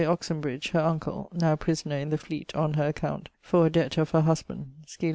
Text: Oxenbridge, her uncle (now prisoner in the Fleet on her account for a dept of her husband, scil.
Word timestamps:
Oxenbridge, 0.03 0.71
her 0.71 0.79
uncle 0.79 1.29
(now 1.31 1.55
prisoner 1.55 1.97
in 1.97 2.09
the 2.09 2.17
Fleet 2.17 2.55
on 2.55 2.73
her 2.73 2.87
account 2.87 3.29
for 3.39 3.67
a 3.67 3.69
dept 3.69 3.99
of 3.99 4.09
her 4.09 4.21
husband, 4.21 4.73
scil. 4.87 5.09